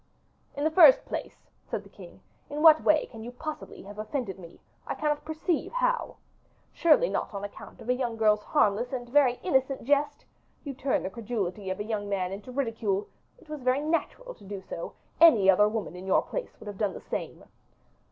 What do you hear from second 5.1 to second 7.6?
perceive how. Surely not on